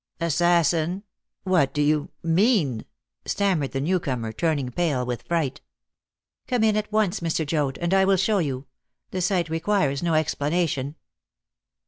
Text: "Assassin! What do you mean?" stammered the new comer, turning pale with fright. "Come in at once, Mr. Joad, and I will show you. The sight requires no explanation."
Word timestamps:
"Assassin! 0.19 1.03
What 1.43 1.75
do 1.75 1.81
you 1.83 2.09
mean?" 2.23 2.85
stammered 3.27 3.71
the 3.71 3.79
new 3.79 3.99
comer, 3.99 4.33
turning 4.33 4.71
pale 4.71 5.05
with 5.05 5.21
fright. 5.21 5.61
"Come 6.47 6.63
in 6.63 6.75
at 6.75 6.91
once, 6.91 7.19
Mr. 7.19 7.45
Joad, 7.45 7.77
and 7.77 7.93
I 7.93 8.05
will 8.05 8.17
show 8.17 8.39
you. 8.39 8.65
The 9.11 9.21
sight 9.21 9.47
requires 9.47 10.01
no 10.01 10.15
explanation." 10.15 10.95